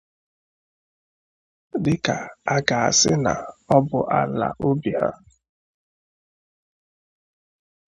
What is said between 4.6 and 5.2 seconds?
obi ha.